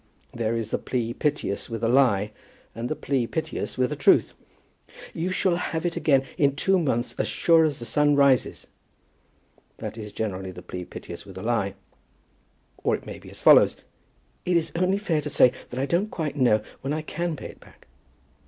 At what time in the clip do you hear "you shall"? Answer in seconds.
5.13-5.57